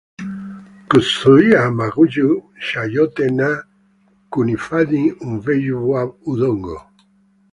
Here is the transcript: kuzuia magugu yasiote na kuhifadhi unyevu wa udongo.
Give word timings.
kuzuia 0.89 1.61
magugu 1.79 2.29
yasiote 2.55 3.29
na 3.39 3.49
kuhifadhi 4.31 5.01
unyevu 5.27 5.79
wa 5.91 6.01
udongo. 6.31 6.77